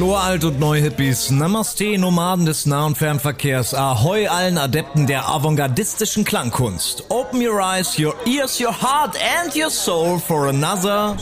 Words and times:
Aloha 0.00 0.28
Alt- 0.28 0.44
und 0.44 0.58
Neu-Hippies, 0.58 1.30
Namaste, 1.30 1.98
Nomaden 1.98 2.46
des 2.46 2.64
Nah- 2.64 2.86
und 2.86 2.96
Fernverkehrs, 2.96 3.74
Ahoi 3.74 4.28
allen 4.28 4.56
Adepten 4.56 5.06
der 5.06 5.28
avantgardistischen 5.28 6.24
Klangkunst. 6.24 7.04
Open 7.10 7.46
your 7.46 7.60
eyes, 7.60 7.98
your 7.98 8.14
ears, 8.24 8.58
your 8.58 8.72
heart 8.72 9.14
and 9.44 9.54
your 9.54 9.68
soul 9.68 10.18
for 10.18 10.48
another 10.48 11.14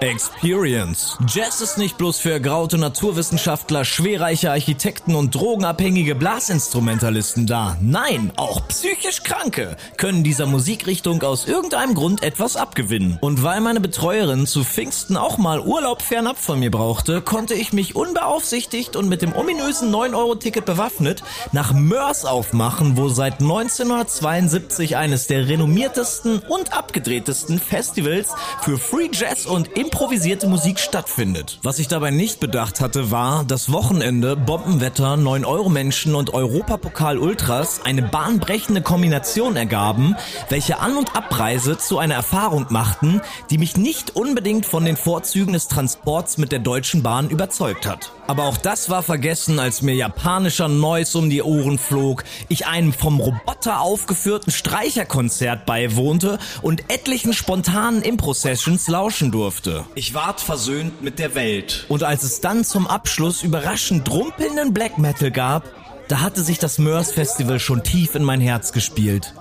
Experience. 0.00 1.18
Jazz 1.28 1.60
ist 1.60 1.76
nicht 1.76 1.98
bloß 1.98 2.18
für 2.18 2.32
ergraute 2.32 2.78
Naturwissenschaftler, 2.78 3.84
schwerreiche 3.84 4.50
Architekten 4.50 5.14
und 5.14 5.34
drogenabhängige 5.34 6.14
Blasinstrumentalisten 6.14 7.46
da. 7.46 7.76
Nein, 7.82 8.32
auch 8.36 8.66
psychisch 8.68 9.22
Kranke 9.22 9.76
können 9.98 10.24
dieser 10.24 10.46
Musikrichtung 10.46 11.22
aus 11.22 11.46
irgendeinem 11.46 11.92
Grund 11.92 12.22
etwas 12.22 12.56
abgewinnen. 12.56 13.18
Und 13.20 13.42
weil 13.42 13.60
meine 13.60 13.80
Betreuerin 13.80 14.46
zu 14.46 14.64
Pfingsten 14.64 15.18
auch 15.18 15.36
mal 15.36 15.60
Urlaub 15.60 16.00
fernab 16.00 16.38
von 16.38 16.58
mir 16.58 16.70
brauchte, 16.70 17.20
konnte 17.20 17.52
ich 17.52 17.74
mich 17.74 17.81
unbeaufsichtigt 17.96 18.96
und 18.96 19.08
mit 19.08 19.22
dem 19.22 19.34
ominösen 19.34 19.92
9-Euro-Ticket 19.92 20.64
bewaffnet 20.64 21.22
nach 21.52 21.72
Mörs 21.72 22.24
aufmachen, 22.24 22.96
wo 22.96 23.08
seit 23.08 23.40
1972 23.40 24.96
eines 24.96 25.26
der 25.26 25.48
renommiertesten 25.48 26.38
und 26.48 26.72
abgedrehtesten 26.72 27.58
Festivals 27.58 28.30
für 28.62 28.78
Free 28.78 29.08
Jazz 29.12 29.46
und 29.46 29.76
improvisierte 29.76 30.46
Musik 30.46 30.78
stattfindet. 30.78 31.58
Was 31.62 31.78
ich 31.78 31.88
dabei 31.88 32.10
nicht 32.10 32.40
bedacht 32.40 32.80
hatte, 32.80 33.10
war, 33.10 33.44
dass 33.44 33.72
Wochenende, 33.72 34.36
Bombenwetter, 34.36 35.14
9-Euro-Menschen 35.14 36.14
und 36.14 36.32
Europapokal-Ultras 36.32 37.80
eine 37.84 38.02
bahnbrechende 38.02 38.82
Kombination 38.82 39.56
ergaben, 39.56 40.16
welche 40.48 40.78
An- 40.78 40.96
und 40.96 41.16
Abreise 41.16 41.78
zu 41.78 41.98
einer 41.98 42.14
Erfahrung 42.14 42.66
machten, 42.70 43.20
die 43.50 43.58
mich 43.58 43.76
nicht 43.76 44.16
unbedingt 44.16 44.66
von 44.66 44.84
den 44.84 44.96
Vorzügen 44.96 45.52
des 45.52 45.68
Transports 45.68 46.38
mit 46.38 46.52
der 46.52 46.60
Deutschen 46.60 47.02
Bahn 47.02 47.28
überzeugt 47.72 47.86
hat. 47.86 48.12
Aber 48.26 48.44
auch 48.44 48.56
das 48.56 48.88
war 48.88 49.02
vergessen, 49.02 49.58
als 49.58 49.82
mir 49.82 49.94
japanischer 49.94 50.68
Noise 50.68 51.18
um 51.18 51.28
die 51.28 51.42
Ohren 51.42 51.78
flog, 51.78 52.24
ich 52.48 52.66
einem 52.66 52.92
vom 52.92 53.20
Roboter 53.20 53.80
aufgeführten 53.80 54.52
Streicherkonzert 54.52 55.66
beiwohnte 55.66 56.38
und 56.62 56.90
etlichen 56.90 57.32
spontanen 57.32 58.02
Impro-Sessions 58.02 58.88
lauschen 58.88 59.30
durfte. 59.32 59.84
Ich 59.94 60.14
ward 60.14 60.40
versöhnt 60.40 61.02
mit 61.02 61.18
der 61.18 61.34
Welt. 61.34 61.84
Und 61.88 62.04
als 62.04 62.22
es 62.22 62.40
dann 62.40 62.64
zum 62.64 62.86
Abschluss 62.86 63.42
überraschend 63.42 64.10
rumpelnden 64.10 64.72
Black 64.72 64.98
Metal 64.98 65.30
gab, 65.30 65.64
da 66.08 66.20
hatte 66.20 66.42
sich 66.42 66.58
das 66.58 66.78
Mörs 66.78 67.12
Festival 67.12 67.58
schon 67.58 67.82
tief 67.82 68.14
in 68.14 68.22
mein 68.22 68.40
Herz 68.40 68.72
gespielt. 68.72 69.34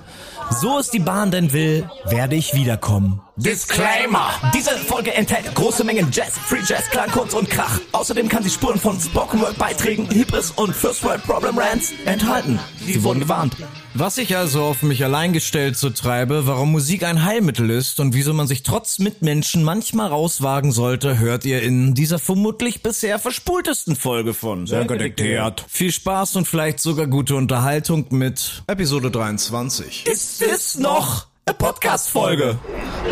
So 0.49 0.79
es 0.79 0.89
die 0.89 0.99
Bahn 0.99 1.31
denn 1.31 1.53
will, 1.53 1.89
werde 2.05 2.35
ich 2.35 2.53
wiederkommen. 2.53 3.21
Disclaimer! 3.41 4.29
Diese 4.53 4.69
Folge 4.69 5.15
enthält 5.15 5.55
große 5.55 5.83
Mengen 5.83 6.09
Jazz, 6.11 6.37
Free 6.37 6.59
Jazz, 6.63 6.87
Klangkunst 6.91 7.33
und 7.33 7.49
Krach. 7.49 7.79
Außerdem 7.91 8.29
kann 8.29 8.43
sie 8.43 8.51
Spuren 8.51 8.79
von 8.79 8.99
Spoken 8.99 9.41
Word 9.41 9.57
Beiträgen, 9.57 10.07
Hybris 10.11 10.51
und 10.51 10.75
First 10.75 11.03
World 11.03 11.23
Problem 11.23 11.57
Rants 11.57 11.91
enthalten. 12.05 12.59
Sie 12.85 13.03
wurden 13.03 13.21
gewarnt. 13.21 13.55
Was 13.95 14.19
ich 14.19 14.37
also 14.37 14.61
auf 14.61 14.83
mich 14.83 15.03
allein 15.03 15.33
gestellt 15.33 15.75
so 15.75 15.89
treibe, 15.89 16.45
warum 16.45 16.71
Musik 16.71 17.03
ein 17.03 17.25
Heilmittel 17.25 17.71
ist 17.71 17.99
und 17.99 18.13
wieso 18.13 18.31
man 18.35 18.45
sich 18.45 18.61
trotz 18.61 18.99
Mitmenschen 18.99 19.63
manchmal 19.63 20.09
rauswagen 20.09 20.71
sollte, 20.71 21.17
hört 21.17 21.43
ihr 21.43 21.63
in 21.63 21.95
dieser 21.95 22.19
vermutlich 22.19 22.83
bisher 22.83 23.17
verspultesten 23.17 23.95
Folge 23.95 24.35
von 24.35 24.67
Sehr 24.67 24.85
gediktiert. 24.85 25.65
Viel 25.67 25.91
Spaß 25.91 26.35
und 26.35 26.47
vielleicht 26.47 26.79
sogar 26.79 27.07
gute 27.07 27.35
Unterhaltung 27.35 28.05
mit 28.11 28.61
Episode 28.67 29.09
23. 29.09 30.05
Ist 30.05 30.43
es 30.43 30.77
noch 30.77 31.30
Podcast-Folge? 31.53 32.57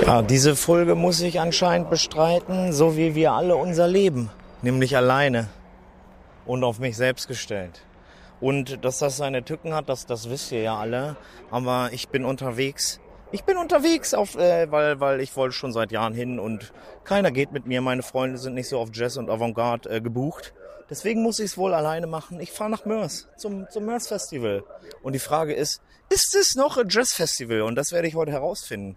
Ja, 0.05 0.21
diese 0.21 0.55
Folge 0.55 0.95
muss 0.95 1.21
ich 1.21 1.39
anscheinend 1.39 1.89
bestreiten, 1.89 2.73
so 2.73 2.97
wie 2.97 3.15
wir 3.15 3.33
alle 3.33 3.55
unser 3.55 3.87
Leben, 3.87 4.29
nämlich 4.61 4.95
alleine 4.95 5.47
und 6.45 6.63
auf 6.63 6.79
mich 6.79 6.97
selbst 6.97 7.27
gestellt. 7.27 7.81
Und 8.41 8.83
dass 8.83 8.99
das 8.99 9.17
seine 9.17 9.43
Tücken 9.43 9.73
hat, 9.73 9.89
das, 9.89 10.05
das 10.05 10.29
wisst 10.29 10.51
ihr 10.51 10.61
ja 10.61 10.77
alle. 10.77 11.17
Aber 11.51 11.89
ich 11.91 12.09
bin 12.09 12.25
unterwegs. 12.25 12.99
Ich 13.31 13.43
bin 13.43 13.57
unterwegs, 13.57 14.13
auf, 14.13 14.35
äh, 14.35 14.71
weil, 14.71 14.99
weil 14.99 15.19
ich 15.21 15.35
wollte 15.35 15.53
schon 15.53 15.71
seit 15.71 15.91
Jahren 15.91 16.13
hin 16.13 16.39
und 16.39 16.73
keiner 17.03 17.31
geht 17.31 17.51
mit 17.51 17.67
mir. 17.67 17.81
Meine 17.81 18.01
Freunde 18.01 18.37
sind 18.37 18.55
nicht 18.55 18.69
so 18.69 18.79
auf 18.79 18.89
Jazz 18.93 19.17
und 19.17 19.29
Avantgarde 19.29 19.89
äh, 19.89 20.01
gebucht. 20.01 20.53
Deswegen 20.89 21.21
muss 21.21 21.39
ich 21.39 21.51
es 21.51 21.57
wohl 21.57 21.73
alleine 21.73 22.07
machen. 22.07 22.39
Ich 22.39 22.51
fahre 22.51 22.71
nach 22.71 22.85
Mörs 22.85 23.27
zum, 23.37 23.67
zum 23.69 23.85
Mörs 23.85 24.07
Festival. 24.07 24.63
Und 25.03 25.13
die 25.13 25.19
Frage 25.19 25.53
ist, 25.53 25.81
ist 26.09 26.35
es 26.35 26.55
noch 26.55 26.77
ein 26.77 26.89
Jazz 26.89 27.13
Festival? 27.13 27.61
Und 27.61 27.75
das 27.75 27.91
werde 27.91 28.07
ich 28.07 28.15
heute 28.15 28.31
herausfinden. 28.31 28.95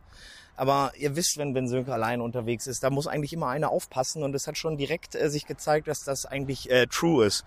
Aber 0.56 0.92
ihr 0.96 1.16
wisst, 1.16 1.36
wenn, 1.38 1.54
wenn 1.54 1.68
Sönke 1.68 1.92
alleine 1.92 2.22
unterwegs 2.22 2.66
ist, 2.66 2.82
da 2.82 2.90
muss 2.90 3.06
eigentlich 3.06 3.32
immer 3.32 3.48
einer 3.48 3.70
aufpassen. 3.70 4.22
Und 4.22 4.34
es 4.34 4.46
hat 4.46 4.56
schon 4.56 4.76
direkt 4.76 5.14
äh, 5.14 5.28
sich 5.28 5.46
gezeigt, 5.46 5.88
dass 5.88 6.00
das 6.00 6.24
eigentlich 6.24 6.70
äh, 6.70 6.86
true 6.86 7.26
ist. 7.26 7.44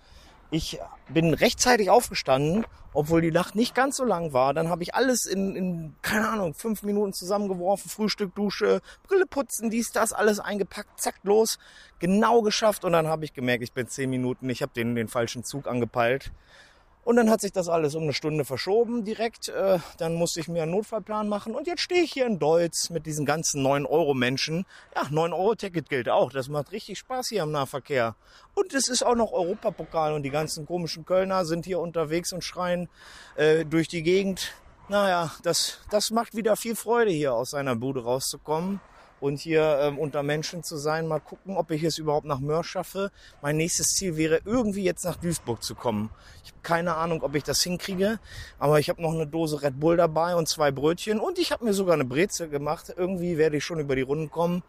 Ich 0.50 0.78
bin 1.08 1.34
rechtzeitig 1.34 1.90
aufgestanden, 1.90 2.66
obwohl 2.92 3.20
die 3.20 3.32
Nacht 3.32 3.54
nicht 3.56 3.74
ganz 3.74 3.96
so 3.96 4.04
lang 4.04 4.32
war. 4.32 4.54
Dann 4.54 4.68
habe 4.68 4.82
ich 4.82 4.94
alles 4.94 5.26
in, 5.26 5.56
in, 5.56 5.94
keine 6.02 6.28
Ahnung, 6.28 6.54
fünf 6.54 6.82
Minuten 6.82 7.12
zusammengeworfen. 7.12 7.90
Frühstück, 7.90 8.34
Dusche, 8.34 8.80
Brille 9.06 9.26
putzen, 9.26 9.70
dies, 9.70 9.90
das, 9.92 10.12
alles 10.12 10.38
eingepackt, 10.40 11.00
zack, 11.00 11.16
los. 11.24 11.58
Genau 11.98 12.42
geschafft. 12.42 12.84
Und 12.84 12.92
dann 12.92 13.08
habe 13.08 13.24
ich 13.24 13.34
gemerkt, 13.34 13.64
ich 13.64 13.72
bin 13.72 13.88
zehn 13.88 14.08
Minuten, 14.08 14.48
ich 14.48 14.62
habe 14.62 14.72
den, 14.72 14.94
den 14.94 15.08
falschen 15.08 15.44
Zug 15.44 15.66
angepeilt. 15.66 16.30
Und 17.06 17.14
dann 17.14 17.30
hat 17.30 17.40
sich 17.40 17.52
das 17.52 17.68
alles 17.68 17.94
um 17.94 18.02
eine 18.02 18.12
Stunde 18.12 18.44
verschoben 18.44 19.04
direkt. 19.04 19.48
Äh, 19.48 19.78
dann 19.96 20.14
musste 20.14 20.40
ich 20.40 20.48
mir 20.48 20.64
einen 20.64 20.72
Notfallplan 20.72 21.28
machen. 21.28 21.54
Und 21.54 21.68
jetzt 21.68 21.82
stehe 21.82 22.02
ich 22.02 22.12
hier 22.12 22.26
in 22.26 22.40
Deutz 22.40 22.90
mit 22.90 23.06
diesen 23.06 23.24
ganzen 23.24 23.64
9-Euro-Menschen. 23.64 24.66
Ja, 24.92 25.02
9-Euro-Ticket 25.02 25.88
gilt 25.88 26.08
auch. 26.08 26.32
Das 26.32 26.48
macht 26.48 26.72
richtig 26.72 26.98
Spaß 26.98 27.28
hier 27.28 27.44
im 27.44 27.52
Nahverkehr. 27.52 28.16
Und 28.54 28.74
es 28.74 28.88
ist 28.88 29.04
auch 29.04 29.14
noch 29.14 29.30
Europapokal. 29.30 30.14
Und 30.14 30.24
die 30.24 30.30
ganzen 30.30 30.66
komischen 30.66 31.04
Kölner 31.04 31.44
sind 31.44 31.64
hier 31.64 31.78
unterwegs 31.78 32.32
und 32.32 32.42
schreien 32.42 32.88
äh, 33.36 33.64
durch 33.64 33.86
die 33.86 34.02
Gegend. 34.02 34.54
Naja, 34.88 35.30
das, 35.44 35.78
das 35.92 36.10
macht 36.10 36.34
wieder 36.34 36.56
viel 36.56 36.74
Freude, 36.74 37.12
hier 37.12 37.34
aus 37.34 37.50
seiner 37.50 37.76
Bude 37.76 38.02
rauszukommen 38.02 38.80
und 39.20 39.40
hier 39.40 39.78
ähm, 39.80 39.98
unter 39.98 40.22
Menschen 40.22 40.62
zu 40.62 40.76
sein. 40.76 41.06
Mal 41.06 41.20
gucken, 41.20 41.56
ob 41.56 41.70
ich 41.70 41.82
es 41.82 41.98
überhaupt 41.98 42.26
nach 42.26 42.40
Mörs 42.40 42.66
schaffe. 42.66 43.10
Mein 43.42 43.56
nächstes 43.56 43.94
Ziel 43.94 44.16
wäre 44.16 44.40
irgendwie 44.44 44.84
jetzt 44.84 45.04
nach 45.04 45.16
Duisburg 45.16 45.62
zu 45.62 45.74
kommen. 45.74 46.10
Ich 46.44 46.50
habe 46.50 46.62
keine 46.62 46.94
Ahnung, 46.96 47.22
ob 47.22 47.34
ich 47.34 47.42
das 47.42 47.62
hinkriege, 47.62 48.18
aber 48.58 48.78
ich 48.78 48.88
habe 48.88 49.02
noch 49.02 49.12
eine 49.12 49.26
Dose 49.26 49.62
Red 49.62 49.80
Bull 49.80 49.96
dabei 49.96 50.36
und 50.36 50.48
zwei 50.48 50.70
Brötchen 50.70 51.18
und 51.18 51.38
ich 51.38 51.52
habe 51.52 51.64
mir 51.64 51.72
sogar 51.72 51.94
eine 51.94 52.04
Brezel 52.04 52.48
gemacht. 52.48 52.92
Irgendwie 52.96 53.38
werde 53.38 53.56
ich 53.56 53.64
schon 53.64 53.80
über 53.80 53.96
die 53.96 54.02
Runden 54.02 54.30
kommen 54.30 54.62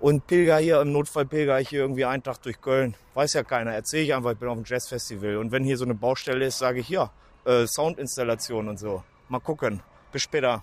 und 0.00 0.26
pilger 0.26 0.58
hier, 0.58 0.80
im 0.80 0.92
Notfall 0.92 1.26
pilger 1.26 1.60
ich 1.60 1.68
hier 1.68 1.80
irgendwie 1.80 2.04
einen 2.04 2.22
Tag 2.22 2.42
durch 2.42 2.60
Köln. 2.60 2.96
Weiß 3.14 3.34
ja 3.34 3.42
keiner, 3.42 3.72
erzähle 3.72 4.02
ich 4.04 4.14
einfach, 4.14 4.32
ich 4.32 4.38
bin 4.38 4.48
auf 4.48 4.56
dem 4.56 4.64
Jazzfestival 4.64 5.36
und 5.36 5.52
wenn 5.52 5.64
hier 5.64 5.76
so 5.76 5.84
eine 5.84 5.94
Baustelle 5.94 6.46
ist, 6.46 6.58
sage 6.58 6.80
ich, 6.80 6.88
ja, 6.88 7.10
äh, 7.44 7.66
Soundinstallation 7.66 8.68
und 8.68 8.78
so. 8.78 9.02
Mal 9.28 9.40
gucken. 9.40 9.82
Bis 10.12 10.22
später. 10.22 10.62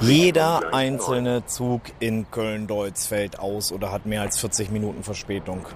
Jeder 0.00 0.72
einzelne 0.72 1.44
Zug 1.46 1.82
in 2.00 2.30
Köln-Deutz 2.30 3.06
fällt 3.06 3.38
aus 3.38 3.72
oder 3.72 3.92
hat 3.92 4.06
mehr 4.06 4.22
als 4.22 4.38
40 4.38 4.70
Minuten 4.70 5.02
Verspätung. 5.02 5.66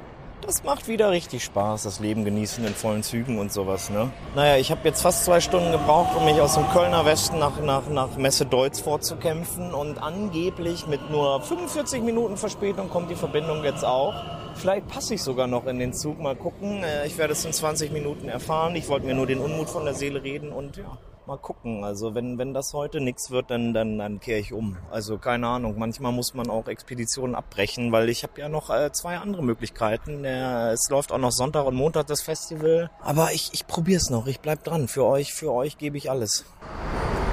Das 0.45 0.65
macht 0.65 0.89
wieder 0.89 1.13
richtig 1.13 1.45
Spaß, 1.45 1.85
das 1.85 2.01
Leben 2.01 2.25
genießen 2.25 2.65
in 2.65 2.75
vollen 2.75 3.05
Zügen 3.05 3.39
und 3.39 3.53
sowas. 3.53 3.91
Ne? 3.91 4.11
Naja, 4.35 4.57
ich 4.57 4.73
habe 4.73 4.81
jetzt 4.85 5.01
fast 5.01 5.25
zwei 5.25 5.41
Stunden 5.41 5.71
gebraucht, 5.71 6.17
um 6.17 6.25
mich 6.25 6.41
aus 6.41 6.55
dem 6.55 6.69
Kölner 6.71 7.05
Westen 7.07 7.39
nach, 7.39 7.61
nach, 7.61 7.89
nach 7.89 8.17
Messe 8.17 8.45
Deutz 8.45 8.81
vorzukämpfen. 8.81 9.73
Und 9.73 10.03
angeblich 10.03 10.89
mit 10.89 11.11
nur 11.11 11.43
45 11.43 12.03
Minuten 12.03 12.37
Verspätung 12.37 12.91
kommt 12.91 13.09
die 13.11 13.15
Verbindung 13.15 13.63
jetzt 13.63 13.85
auch. 13.85 14.15
Vielleicht 14.57 14.89
passe 14.89 15.15
ich 15.15 15.23
sogar 15.23 15.47
noch 15.47 15.67
in 15.67 15.79
den 15.79 15.93
Zug. 15.93 16.19
Mal 16.21 16.35
gucken. 16.35 16.83
Äh, 16.83 17.07
Ich 17.07 17.17
werde 17.19 17.35
es 17.35 17.45
in 17.45 17.53
20 17.53 17.93
Minuten 17.93 18.29
erfahren. 18.29 18.75
Ich 18.75 18.89
wollte 18.89 19.07
mir 19.07 19.15
nur 19.15 19.27
den 19.27 19.39
Unmut 19.39 19.69
von 19.71 19.85
der 19.85 19.95
Seele 19.95 20.25
reden 20.25 20.51
und 20.51 20.77
ja, 20.77 20.99
mal 21.27 21.37
gucken. 21.37 21.85
Also 21.85 22.15
wenn, 22.15 22.39
wenn 22.39 22.55
das 22.55 22.73
heute 22.73 23.01
nichts 23.01 23.31
wird, 23.31 23.51
dann, 23.51 23.75
dann, 23.75 23.99
dann 23.99 24.21
kehre 24.21 24.41
ich 24.41 24.53
um. 24.53 24.77
Also 24.91 25.19
keine 25.19 25.49
Ahnung. 25.49 25.77
Manchmal 25.79 26.13
muss 26.13 26.35
man 26.35 26.51
auch 26.51 26.69
Expeditionen 26.69 27.35
abbrechen, 27.35 27.93
weil 27.93 28.09
ich 28.09 28.23
habe 28.23 28.41
ja 28.41 28.49
noch 28.49 28.71
äh, 28.71 28.93
zwei 28.93 29.19
andere 29.19 29.43
Möglichkeiten. 29.43 30.25
Äh, 30.25 30.73
es 30.73 30.89
läuft 30.91 31.13
auch 31.13 31.19
noch 31.19 31.33
Sonntag 31.33 31.67
und 31.67 31.75
Montag 31.75 32.07
das 32.07 32.23
Festival. 32.23 32.91
Aber 33.01 33.33
ich, 33.33 33.51
ich 33.53 33.67
probiere 33.67 33.99
es 33.99 34.11
noch. 34.11 34.27
Ich 34.27 34.41
bleib 34.41 34.65
dran. 34.65 34.89
Für 34.89 35.05
euch, 35.05 35.33
für 35.33 35.53
euch 35.53 35.79
gebe 35.79 35.97
ich 35.97 36.11
alles. 36.11 36.45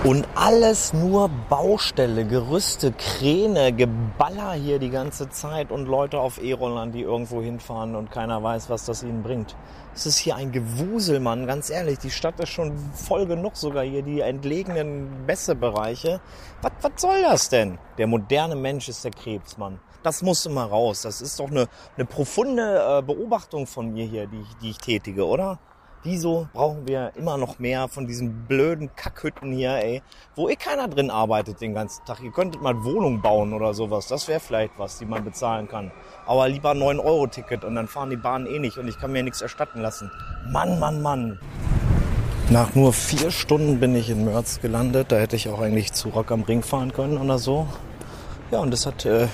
Und 0.05 0.25
alles 0.33 0.93
nur 0.93 1.29
Baustelle, 1.49 2.25
Gerüste, 2.25 2.93
Kräne, 2.93 3.73
Geballer 3.73 4.53
hier 4.53 4.79
die 4.79 4.91
ganze 4.91 5.29
Zeit 5.29 5.71
und 5.71 5.87
Leute 5.87 6.19
auf 6.19 6.41
E-Rollern, 6.41 6.93
die 6.93 7.01
irgendwo 7.01 7.41
hinfahren 7.41 7.97
und 7.97 8.09
keiner 8.09 8.41
weiß, 8.41 8.69
was 8.69 8.85
das 8.85 9.03
ihnen 9.03 9.23
bringt. 9.23 9.57
Es 9.93 10.05
ist 10.05 10.17
hier 10.17 10.37
ein 10.37 10.53
Gewusel, 10.53 11.19
Mann, 11.19 11.47
ganz 11.47 11.69
ehrlich. 11.69 11.99
Die 11.99 12.11
Stadt 12.11 12.39
ist 12.39 12.47
schon 12.47 12.77
voll 12.93 13.25
genug, 13.25 13.57
sogar 13.57 13.83
hier 13.83 14.01
die 14.01 14.21
entlegenen 14.21 15.25
Messebereiche. 15.25 16.21
Was, 16.61 16.71
was 16.81 16.91
soll 16.95 17.21
das 17.21 17.49
denn? 17.49 17.77
Der 17.97 18.07
moderne 18.07 18.55
Mensch 18.55 18.87
ist 18.87 19.03
der 19.03 19.11
Krebs, 19.11 19.57
Mann. 19.57 19.81
Das 20.01 20.21
muss 20.21 20.45
immer 20.45 20.63
raus. 20.63 21.01
Das 21.01 21.19
ist 21.19 21.41
doch 21.41 21.51
eine, 21.51 21.67
eine 21.97 22.05
profunde 22.05 22.99
äh, 22.99 23.01
Beobachtung 23.01 23.67
von 23.67 23.91
mir 23.91 24.05
hier, 24.05 24.27
die 24.27 24.45
die 24.61 24.69
ich 24.69 24.77
tätige, 24.77 25.27
oder? 25.27 25.59
Wieso 26.03 26.47
brauchen 26.53 26.87
wir 26.87 27.11
immer 27.17 27.37
noch 27.37 27.59
mehr 27.59 27.89
von 27.89 28.07
diesen 28.07 28.45
blöden 28.47 28.89
Kackhütten 28.95 29.51
hier, 29.51 29.71
ey, 29.71 30.01
wo 30.33 30.47
eh 30.47 30.55
keiner 30.55 30.87
drin 30.87 31.11
arbeitet 31.11 31.59
den 31.59 31.73
ganzen 31.73 32.05
Tag? 32.05 32.21
Ihr 32.23 32.31
könntet 32.31 32.61
mal 32.61 32.85
Wohnungen 32.85 33.21
bauen 33.21 33.51
oder 33.51 33.73
sowas. 33.73 34.07
Das 34.07 34.29
wäre 34.29 34.39
vielleicht 34.39 34.79
was, 34.79 34.97
die 34.97 35.05
man 35.05 35.25
bezahlen 35.25 35.67
kann. 35.67 35.91
Aber 36.25 36.47
lieber 36.47 36.71
9-Euro-Ticket 36.71 37.65
und 37.65 37.75
dann 37.75 37.89
fahren 37.89 38.09
die 38.11 38.15
Bahnen 38.15 38.47
eh 38.47 38.59
nicht 38.59 38.77
und 38.77 38.87
ich 38.87 38.97
kann 38.97 39.11
mir 39.11 39.23
nichts 39.23 39.41
erstatten 39.41 39.81
lassen. 39.81 40.09
Mann, 40.49 40.79
Mann, 40.79 41.01
Mann. 41.01 41.37
Nach 42.49 42.73
nur 42.75 42.93
vier 42.93 43.29
Stunden 43.29 43.81
bin 43.81 43.93
ich 43.93 44.09
in 44.09 44.23
Mörz 44.23 44.61
gelandet. 44.61 45.11
Da 45.11 45.17
hätte 45.17 45.35
ich 45.35 45.49
auch 45.49 45.59
eigentlich 45.59 45.91
zu 45.91 46.07
Rock 46.09 46.31
am 46.31 46.43
Ring 46.43 46.63
fahren 46.63 46.93
können 46.93 47.17
oder 47.17 47.39
so. 47.39 47.67
Ja, 48.51 48.59
und 48.59 48.71
das 48.71 48.85
hat 48.85 49.05
äh, 49.05 49.27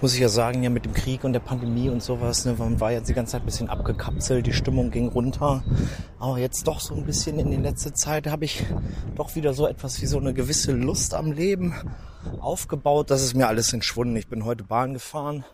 muss 0.00 0.14
ich 0.14 0.20
ja 0.20 0.28
sagen, 0.28 0.62
ja 0.62 0.70
mit 0.70 0.84
dem 0.84 0.92
Krieg 0.92 1.24
und 1.24 1.32
der 1.32 1.40
Pandemie 1.40 1.88
und 1.88 2.02
sowas, 2.02 2.44
ne, 2.44 2.54
man 2.58 2.80
war 2.80 2.92
jetzt 2.92 3.08
die 3.08 3.14
ganze 3.14 3.32
Zeit 3.32 3.42
ein 3.42 3.46
bisschen 3.46 3.70
abgekapselt, 3.70 4.46
die 4.46 4.52
Stimmung 4.52 4.90
ging 4.90 5.08
runter. 5.08 5.64
Aber 6.18 6.38
jetzt 6.38 6.66
doch 6.66 6.80
so 6.80 6.94
ein 6.94 7.04
bisschen 7.04 7.38
in 7.38 7.50
die 7.50 7.56
letzte 7.56 7.94
Zeit 7.94 8.26
habe 8.26 8.44
ich 8.44 8.64
doch 9.14 9.34
wieder 9.36 9.54
so 9.54 9.66
etwas 9.66 10.02
wie 10.02 10.06
so 10.06 10.18
eine 10.18 10.34
gewisse 10.34 10.72
Lust 10.72 11.14
am 11.14 11.32
Leben 11.32 11.74
aufgebaut. 12.40 13.10
Das 13.10 13.22
ist 13.22 13.34
mir 13.34 13.48
alles 13.48 13.72
entschwunden. 13.72 14.16
Ich 14.16 14.28
bin 14.28 14.44
heute 14.44 14.64
Bahn 14.64 14.92
gefahren 14.92 15.44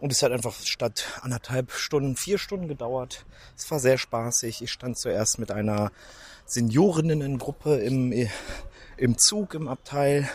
und 0.00 0.12
es 0.12 0.22
hat 0.22 0.32
einfach 0.32 0.54
statt 0.64 1.04
anderthalb 1.22 1.72
Stunden 1.72 2.16
vier 2.16 2.38
Stunden 2.38 2.68
gedauert. 2.68 3.26
Es 3.56 3.70
war 3.70 3.78
sehr 3.78 3.98
spaßig. 3.98 4.62
Ich 4.62 4.72
stand 4.72 4.98
zuerst 4.98 5.38
mit 5.38 5.52
einer 5.52 5.92
Seniorinnengruppe 6.46 7.76
im, 7.76 8.12
im 8.96 9.18
Zug 9.18 9.54
im 9.54 9.68
Abteil 9.68 10.28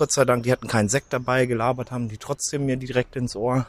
Gott 0.00 0.12
sei 0.12 0.24
Dank, 0.24 0.44
die 0.44 0.50
hatten 0.50 0.66
keinen 0.66 0.88
Sekt 0.88 1.12
dabei, 1.12 1.44
gelabert 1.44 1.90
haben 1.90 2.08
die 2.08 2.16
trotzdem 2.16 2.64
mir 2.64 2.78
direkt 2.78 3.16
ins 3.16 3.36
Ohr. 3.36 3.66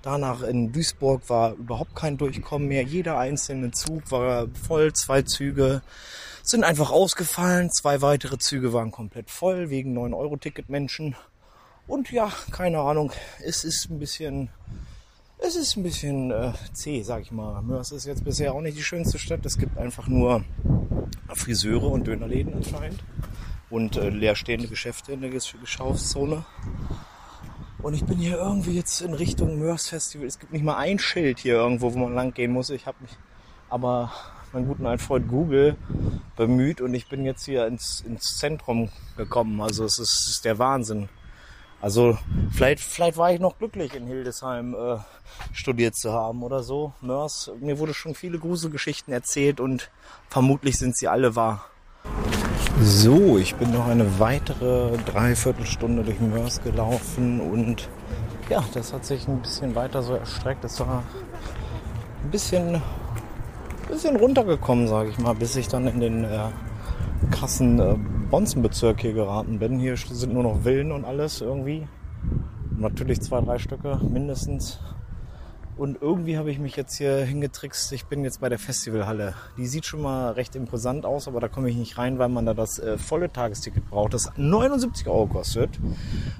Danach 0.00 0.42
in 0.42 0.70
Duisburg 0.70 1.28
war 1.28 1.54
überhaupt 1.54 1.96
kein 1.96 2.16
Durchkommen 2.16 2.68
mehr. 2.68 2.84
Jeder 2.84 3.18
einzelne 3.18 3.72
Zug 3.72 4.12
war 4.12 4.46
voll. 4.64 4.92
Zwei 4.92 5.22
Züge 5.22 5.82
sind 6.44 6.62
einfach 6.62 6.92
ausgefallen. 6.92 7.72
Zwei 7.72 8.00
weitere 8.00 8.38
Züge 8.38 8.72
waren 8.72 8.92
komplett 8.92 9.28
voll 9.28 9.68
wegen 9.68 9.98
9-Euro-Ticket-Menschen. 9.98 11.16
Und 11.88 12.12
ja, 12.12 12.30
keine 12.52 12.78
Ahnung, 12.78 13.10
es 13.44 13.64
ist 13.64 13.90
ein 13.90 13.98
bisschen, 13.98 14.50
es 15.38 15.56
ist 15.56 15.76
ein 15.76 15.82
bisschen 15.82 16.30
äh, 16.30 16.52
zäh, 16.74 17.02
sag 17.02 17.22
ich 17.22 17.32
mal. 17.32 17.60
Mörs 17.62 17.90
ist 17.90 18.06
jetzt 18.06 18.22
bisher 18.22 18.54
auch 18.54 18.60
nicht 18.60 18.78
die 18.78 18.84
schönste 18.84 19.18
Stadt. 19.18 19.44
Es 19.44 19.58
gibt 19.58 19.76
einfach 19.78 20.06
nur 20.06 20.44
Friseure 21.34 21.90
und 21.90 22.06
Dönerläden 22.06 22.54
anscheinend 22.54 23.02
und 23.70 23.96
äh, 23.96 24.08
leerstehende 24.08 24.68
Geschäfte 24.68 25.12
in 25.12 25.20
der 25.20 25.30
Geschäftszone. 25.30 26.44
Und 27.82 27.94
ich 27.94 28.04
bin 28.04 28.18
hier 28.18 28.38
irgendwie 28.38 28.74
jetzt 28.74 29.00
in 29.00 29.14
Richtung 29.14 29.58
Mörs 29.58 29.88
Festival. 29.88 30.26
Es 30.26 30.38
gibt 30.38 30.52
nicht 30.52 30.64
mal 30.64 30.76
ein 30.76 30.98
Schild 30.98 31.38
hier 31.38 31.54
irgendwo, 31.54 31.92
wo 31.94 31.98
man 31.98 32.14
lang 32.14 32.34
gehen 32.34 32.52
muss. 32.52 32.70
Ich 32.70 32.86
habe 32.86 32.96
mich 33.00 33.12
aber 33.68 34.12
meinen 34.52 34.66
guten 34.66 34.86
alten 34.86 35.02
Freund 35.02 35.28
Google 35.28 35.76
bemüht 36.36 36.80
und 36.80 36.94
ich 36.94 37.08
bin 37.08 37.24
jetzt 37.24 37.44
hier 37.44 37.66
ins, 37.66 38.00
ins 38.00 38.38
Zentrum 38.38 38.90
gekommen. 39.16 39.60
Also 39.60 39.84
es 39.84 39.98
ist, 39.98 40.22
es 40.22 40.28
ist 40.30 40.44
der 40.44 40.58
Wahnsinn. 40.58 41.08
Also 41.80 42.18
vielleicht, 42.50 42.80
vielleicht 42.80 43.18
war 43.18 43.32
ich 43.32 43.38
noch 43.38 43.58
glücklich 43.58 43.94
in 43.94 44.06
Hildesheim 44.06 44.74
äh, 44.74 44.96
studiert 45.52 45.94
zu 45.94 46.12
haben 46.12 46.42
oder 46.42 46.62
so. 46.62 46.94
Mörs, 47.02 47.52
mir 47.60 47.78
wurde 47.78 47.92
schon 47.92 48.14
viele 48.14 48.38
Gruselgeschichten 48.38 49.12
erzählt 49.12 49.60
und 49.60 49.90
vermutlich 50.28 50.78
sind 50.78 50.96
sie 50.96 51.06
alle 51.06 51.36
wahr. 51.36 51.66
So, 52.82 53.38
ich 53.38 53.54
bin 53.54 53.72
noch 53.72 53.86
eine 53.86 54.20
weitere 54.20 54.98
Dreiviertelstunde 55.06 56.02
durch 56.04 56.20
Mörs 56.20 56.62
gelaufen 56.62 57.40
und 57.40 57.88
ja, 58.50 58.62
das 58.74 58.92
hat 58.92 59.06
sich 59.06 59.26
ein 59.26 59.40
bisschen 59.40 59.74
weiter 59.74 60.02
so 60.02 60.12
erstreckt. 60.12 60.62
Es 60.62 60.78
war 60.80 61.02
ein 62.22 62.30
bisschen, 62.30 62.82
bisschen 63.88 64.16
runtergekommen, 64.16 64.88
sage 64.88 65.08
ich 65.08 65.18
mal, 65.18 65.34
bis 65.34 65.56
ich 65.56 65.68
dann 65.68 65.86
in 65.86 66.00
den 66.00 66.24
äh, 66.24 66.50
krassen 67.30 67.78
äh, 67.78 67.96
Bonzenbezirk 68.30 69.00
hier 69.00 69.14
geraten 69.14 69.58
bin. 69.58 69.78
Hier 69.78 69.96
sind 69.96 70.34
nur 70.34 70.42
noch 70.42 70.60
Villen 70.62 70.92
und 70.92 71.06
alles 71.06 71.40
irgendwie. 71.40 71.88
Natürlich 72.76 73.22
zwei, 73.22 73.40
drei 73.40 73.58
Stücke 73.58 73.98
mindestens. 74.02 74.80
Und 75.76 76.00
irgendwie 76.00 76.38
habe 76.38 76.50
ich 76.50 76.58
mich 76.58 76.74
jetzt 76.74 76.96
hier 76.96 77.18
hingetrickst. 77.18 77.92
Ich 77.92 78.06
bin 78.06 78.24
jetzt 78.24 78.40
bei 78.40 78.48
der 78.48 78.58
Festivalhalle. 78.58 79.34
Die 79.58 79.66
sieht 79.66 79.84
schon 79.84 80.00
mal 80.00 80.32
recht 80.32 80.56
imposant 80.56 81.04
aus, 81.04 81.28
aber 81.28 81.38
da 81.38 81.48
komme 81.48 81.68
ich 81.68 81.76
nicht 81.76 81.98
rein, 81.98 82.18
weil 82.18 82.30
man 82.30 82.46
da 82.46 82.54
das 82.54 82.78
äh, 82.78 82.96
volle 82.96 83.30
Tagesticket 83.30 83.90
braucht, 83.90 84.14
das 84.14 84.32
79 84.36 85.06
Euro 85.06 85.26
kostet. 85.26 85.70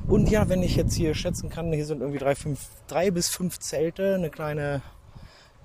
Und 0.09 0.31
ja, 0.31 0.49
wenn 0.49 0.63
ich 0.63 0.77
jetzt 0.77 0.95
hier 0.95 1.15
schätzen 1.15 1.51
kann, 1.51 1.71
hier 1.71 1.85
sind 1.85 2.01
irgendwie 2.01 2.19
drei, 2.19 2.35
fünf, 2.35 2.61
drei 2.87 3.11
bis 3.11 3.29
fünf 3.29 3.59
Zelte, 3.59 4.15
eine 4.15 4.31
kleine 4.31 4.81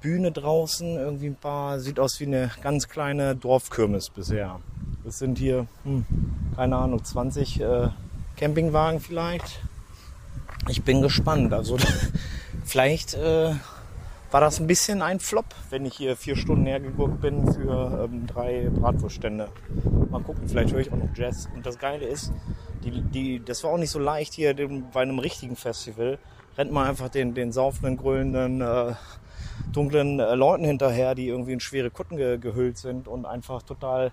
Bühne 0.02 0.34
draußen, 0.34 0.98
irgendwie 0.98 1.28
ein 1.28 1.36
paar, 1.36 1.80
sieht 1.80 1.98
aus 1.98 2.20
wie 2.20 2.26
eine 2.26 2.52
ganz 2.62 2.90
kleine 2.90 3.38
Dorfkirmes 3.38 4.10
bisher. 4.10 4.60
Es 5.08 5.20
sind 5.20 5.38
hier, 5.38 5.68
hm, 5.84 6.06
keine 6.58 6.76
Ahnung, 6.76 7.04
20 7.04 7.62
äh, 7.62 7.88
Campingwagen 8.36 9.00
vielleicht. 9.00 9.62
Ich 10.68 10.84
bin 10.84 11.02
gespannt. 11.02 11.54
Also 11.54 11.78
Vielleicht 12.72 13.16
äh, 13.16 13.54
war 14.32 14.40
das 14.40 14.60
ein 14.60 14.68
bisschen 14.68 15.02
ein 15.02 15.20
Flop, 15.20 15.46
wenn 15.70 15.86
ich 15.86 15.96
hier 15.96 16.16
vier 16.16 16.38
Stunden 16.38 16.66
hergeguckt 16.66 17.20
bin 17.20 17.52
für 17.54 18.06
ähm, 18.06 18.28
drei 18.28 18.70
Bratwurststände. 18.70 19.50
Mal 20.10 20.22
gucken, 20.22 20.48
vielleicht 20.48 20.72
höre 20.72 20.80
ich 20.80 20.92
auch 20.92 20.98
noch 20.98 21.10
Jazz. 21.14 21.50
Und 21.54 21.66
das 21.66 21.78
Geile 21.78 22.06
ist, 22.06 22.32
die, 22.84 23.02
die, 23.02 23.44
das 23.44 23.64
war 23.64 23.72
auch 23.72 23.78
nicht 23.78 23.90
so 23.90 24.00
leicht 24.00 24.34
hier 24.34 24.54
dem, 24.54 24.90
bei 24.92 25.02
einem 25.02 25.20
richtigen 25.20 25.58
Festival. 25.58 26.18
Rennt 26.58 26.72
man 26.72 26.88
einfach 26.88 27.10
den, 27.10 27.34
den 27.34 27.52
saufenden, 27.52 27.98
grölenden, 27.98 28.62
äh, 28.62 28.94
dunklen 29.74 30.20
äh, 30.20 30.36
Leuten 30.36 30.64
hinterher, 30.64 31.14
die 31.14 31.28
irgendwie 31.28 31.54
in 31.54 31.60
schwere 31.60 31.90
Kutten 31.90 32.16
ge 32.16 32.38
gehüllt 32.38 32.78
sind 32.78 33.08
und 33.08 33.26
einfach 33.26 33.64
total 33.64 34.12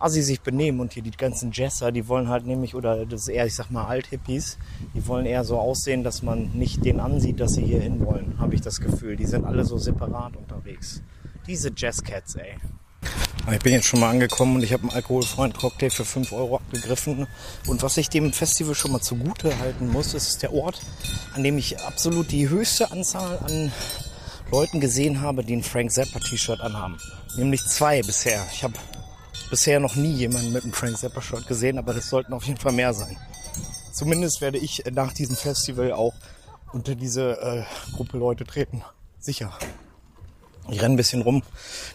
assi 0.00 0.22
sich 0.22 0.40
benehmen 0.40 0.80
und 0.80 0.94
hier 0.94 1.02
die 1.02 1.10
ganzen 1.10 1.52
Jesser, 1.52 1.92
die 1.92 2.08
wollen 2.08 2.28
halt 2.28 2.46
nämlich, 2.46 2.74
oder 2.74 3.06
das 3.06 3.22
ist 3.22 3.28
eher, 3.28 3.46
ich 3.46 3.54
sag 3.54 3.70
mal, 3.70 3.84
Althippies, 3.84 4.58
die 4.94 5.06
wollen 5.06 5.26
eher 5.26 5.44
so 5.44 5.58
aussehen, 5.58 6.02
dass 6.02 6.22
man 6.22 6.50
nicht 6.54 6.84
den 6.84 6.98
ansieht, 6.98 7.38
dass 7.38 7.52
sie 7.52 7.64
hier 7.64 7.80
hin 7.80 8.04
wollen, 8.04 8.34
habe 8.38 8.54
ich 8.54 8.62
das 8.62 8.80
Gefühl. 8.80 9.16
Die 9.16 9.26
sind 9.26 9.44
alle 9.44 9.64
so 9.64 9.78
separat 9.78 10.36
unterwegs. 10.36 11.02
Diese 11.46 11.70
Jazzcats, 11.76 12.34
ey. 12.36 12.56
Ich 13.52 13.58
bin 13.60 13.72
jetzt 13.72 13.86
schon 13.86 14.00
mal 14.00 14.10
angekommen 14.10 14.56
und 14.56 14.62
ich 14.62 14.72
habe 14.72 14.82
einen 14.82 14.92
alkoholfreien 14.92 15.52
Cocktail 15.52 15.90
für 15.90 16.04
5 16.04 16.32
Euro 16.32 16.56
abgegriffen. 16.56 17.26
Und 17.66 17.82
was 17.82 17.96
ich 17.96 18.08
dem 18.08 18.32
Festival 18.32 18.74
schon 18.74 18.92
mal 18.92 19.00
zugute 19.00 19.58
halten 19.58 19.90
muss, 19.90 20.14
ist 20.14 20.42
der 20.42 20.52
Ort, 20.52 20.80
an 21.34 21.42
dem 21.42 21.58
ich 21.58 21.80
absolut 21.80 22.30
die 22.30 22.48
höchste 22.48 22.90
Anzahl 22.92 23.38
an 23.38 23.72
Leuten 24.52 24.80
gesehen 24.80 25.20
habe, 25.20 25.42
die 25.42 25.56
ein 25.56 25.62
Frank 25.62 25.92
Zappa 25.92 26.18
T-Shirt 26.20 26.60
anhaben. 26.60 26.98
Nämlich 27.36 27.64
zwei 27.64 28.02
bisher. 28.02 28.44
Ich 28.52 28.62
habe 28.62 28.74
bisher 29.48 29.80
noch 29.80 29.96
nie 29.96 30.12
jemanden 30.12 30.52
mit 30.52 30.64
einem 30.64 30.72
Frank 30.72 30.98
Zappa 30.98 31.22
Shirt 31.22 31.46
gesehen, 31.46 31.78
aber 31.78 31.94
das 31.94 32.08
sollten 32.08 32.32
auf 32.32 32.44
jeden 32.44 32.58
Fall 32.58 32.72
mehr 32.72 32.92
sein. 32.92 33.16
Zumindest 33.92 34.40
werde 34.40 34.58
ich 34.58 34.84
nach 34.92 35.12
diesem 35.12 35.36
Festival 35.36 35.92
auch 35.92 36.14
unter 36.72 36.94
diese 36.94 37.40
äh, 37.40 37.64
Gruppe 37.94 38.18
Leute 38.18 38.44
treten. 38.44 38.82
Sicher. 39.18 39.52
Ich 40.70 40.80
renne 40.80 40.94
ein 40.94 40.96
bisschen 40.96 41.22
rum. 41.22 41.42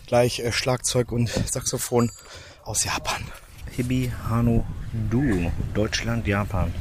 Gleich 0.05 0.39
äh, 0.39 0.51
Schlagzeug 0.51 1.11
und 1.11 1.29
Saxophon 1.29 2.11
aus 2.63 2.83
Japan. 2.83 3.23
Hibi 3.71 4.11
Hano 4.29 4.65
Du, 5.09 5.51
Deutschland, 5.73 6.27
Japan. 6.27 6.73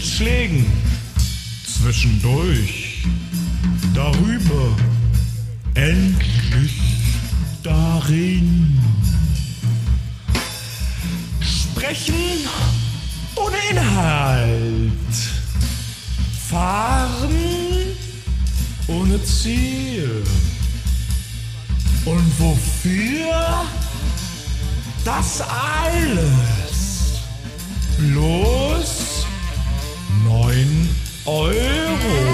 Mit 0.00 0.08
Schlägen 0.08 0.66
zwischendurch, 1.66 3.04
darüber, 3.94 4.74
endlich 5.74 6.80
darin. 7.62 8.80
Sprechen 11.40 12.14
ohne 13.36 13.56
Inhalt, 13.70 14.90
fahren 16.48 17.36
ohne 18.88 19.22
Ziel. 19.22 20.22
Und 22.06 22.40
wofür? 22.40 23.66
Das 25.04 25.42
alles. 25.42 27.20
Los 27.98 29.09
9 30.60 30.88
Euro. 31.26 32.29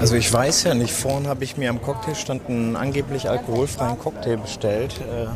Also 0.00 0.16
ich 0.16 0.32
weiß 0.32 0.62
ja 0.62 0.72
nicht, 0.72 0.94
vorhin 0.94 1.28
habe 1.28 1.44
ich 1.44 1.58
mir 1.58 1.68
am 1.68 1.82
Cocktailstand 1.82 2.48
einen 2.48 2.74
angeblich 2.74 3.28
alkoholfreien 3.28 3.98
Cocktail 3.98 4.38
bestellt. 4.38 4.98
Äh, 4.98 5.26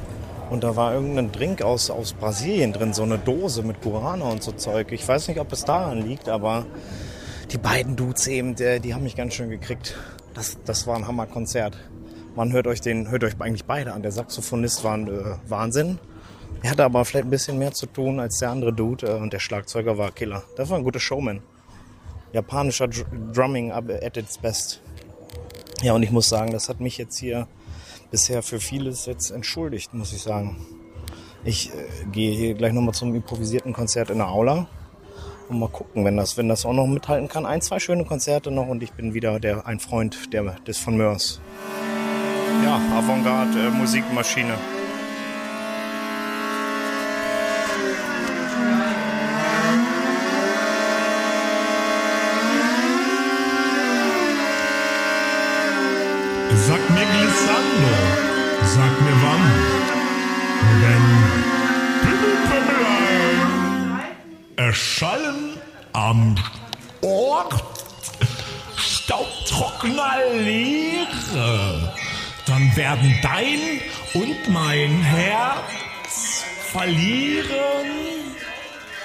und 0.50 0.64
da 0.64 0.74
war 0.74 0.94
irgendein 0.94 1.30
Drink 1.30 1.60
aus, 1.60 1.90
aus 1.90 2.14
Brasilien 2.14 2.72
drin, 2.72 2.94
so 2.94 3.02
eine 3.02 3.18
Dose 3.18 3.62
mit 3.62 3.82
Guarana 3.82 4.24
und 4.24 4.42
so 4.42 4.52
Zeug. 4.52 4.90
Ich 4.92 5.06
weiß 5.06 5.28
nicht, 5.28 5.38
ob 5.38 5.52
es 5.52 5.66
daran 5.66 6.00
liegt, 6.00 6.30
aber 6.30 6.64
die 7.52 7.58
beiden 7.58 7.94
Dudes 7.94 8.26
eben, 8.26 8.54
die, 8.54 8.80
die 8.80 8.94
haben 8.94 9.02
mich 9.02 9.16
ganz 9.16 9.34
schön 9.34 9.50
gekriegt. 9.50 9.98
Das, 10.32 10.56
das 10.64 10.86
war 10.86 10.96
ein 10.96 11.06
Hammerkonzert. 11.06 11.76
Man 12.34 12.50
hört 12.52 12.66
euch 12.66 12.80
den, 12.80 13.10
hört 13.10 13.22
euch 13.22 13.34
eigentlich 13.40 13.66
beide 13.66 13.92
an. 13.92 14.00
Der 14.00 14.12
Saxophonist 14.12 14.82
war 14.82 14.94
ein 14.94 15.08
äh, 15.08 15.36
Wahnsinn. 15.46 15.98
Er 16.62 16.70
hatte 16.70 16.84
aber 16.84 17.04
vielleicht 17.04 17.26
ein 17.26 17.30
bisschen 17.30 17.58
mehr 17.58 17.72
zu 17.72 17.84
tun 17.84 18.18
als 18.18 18.38
der 18.38 18.48
andere 18.48 18.72
Dude 18.72 19.06
äh, 19.08 19.12
und 19.12 19.34
der 19.34 19.40
Schlagzeuger 19.40 19.98
war 19.98 20.10
Killer. 20.10 20.42
Das 20.56 20.70
war 20.70 20.78
ein 20.78 20.84
guter 20.84 21.00
Showman 21.00 21.42
japanischer 22.34 22.88
Dr 22.88 23.06
Drumming 23.32 23.72
at 23.72 24.16
its 24.16 24.36
best. 24.36 24.82
Ja, 25.82 25.94
und 25.94 26.02
ich 26.02 26.10
muss 26.10 26.28
sagen, 26.28 26.52
das 26.52 26.68
hat 26.68 26.80
mich 26.80 26.98
jetzt 26.98 27.16
hier 27.16 27.46
bisher 28.10 28.42
für 28.42 28.60
vieles 28.60 29.06
jetzt 29.06 29.30
entschuldigt, 29.30 29.94
muss 29.94 30.12
ich 30.12 30.22
sagen. 30.22 30.66
Ich 31.44 31.70
äh, 31.70 32.06
gehe 32.10 32.34
hier 32.34 32.54
gleich 32.54 32.72
nochmal 32.72 32.94
zum 32.94 33.14
improvisierten 33.14 33.72
Konzert 33.72 34.10
in 34.10 34.18
der 34.18 34.28
Aula 34.28 34.66
und 35.48 35.58
mal 35.58 35.68
gucken, 35.68 36.04
wenn 36.04 36.16
das, 36.16 36.36
wenn 36.36 36.48
das 36.48 36.64
auch 36.66 36.72
noch 36.72 36.86
mithalten 36.86 37.28
kann. 37.28 37.46
Ein, 37.46 37.60
zwei 37.60 37.78
schöne 37.78 38.04
Konzerte 38.04 38.50
noch 38.50 38.66
und 38.66 38.82
ich 38.82 38.92
bin 38.92 39.14
wieder 39.14 39.38
der, 39.38 39.66
ein 39.66 39.78
Freund 39.78 40.32
der, 40.32 40.56
des 40.66 40.78
von 40.78 40.96
Mörs. 40.96 41.40
Ja, 42.64 42.80
Avantgarde, 42.96 43.68
äh, 43.68 43.70
Musikmaschine. 43.70 44.54
Sag 56.52 56.90
mir 56.90 57.06
Glissando, 57.06 57.94
sag 58.62 59.00
mir 59.00 59.16
wann. 59.22 59.44
Denn 60.82 61.06
Pimmelpömmelein 62.02 64.00
erschallen 64.56 65.58
am 65.92 66.34
Ort 67.02 67.62
staubtrockener 68.76 70.16
Leere. 70.34 71.92
Dann 72.46 72.76
werden 72.76 73.18
dein 73.22 73.80
und 74.14 74.48
mein 74.52 75.02
Herz 75.02 76.44
verlieren 76.72 77.86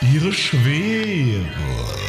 ihre 0.01 0.33
Schwere. 0.33 2.08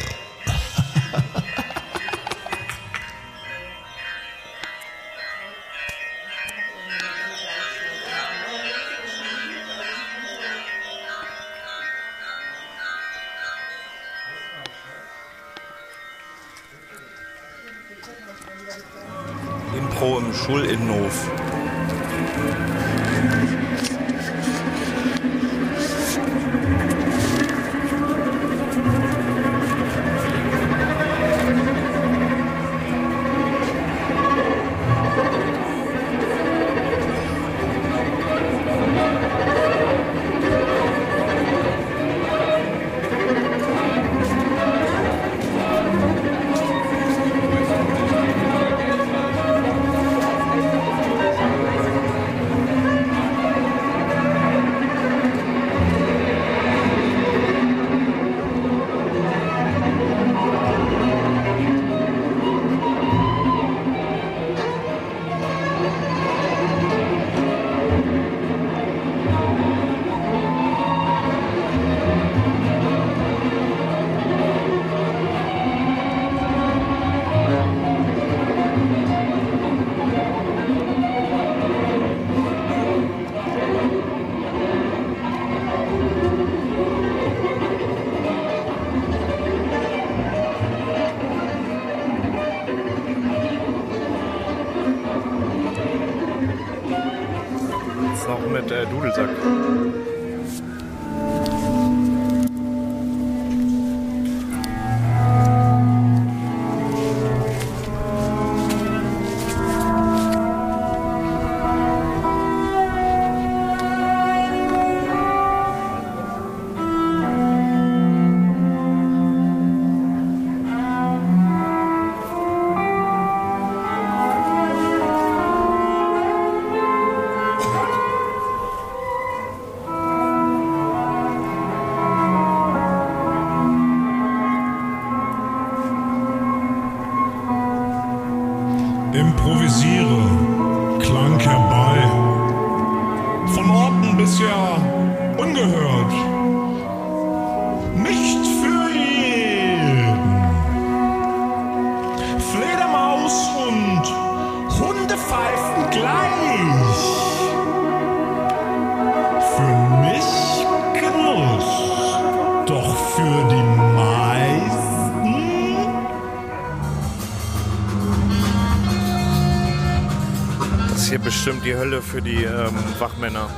Die 171.65 171.75
Hölle 171.75 172.01
für 172.01 172.23
die 172.23 172.45
ähm, 172.45 172.75
Wachmänner. 172.99 173.49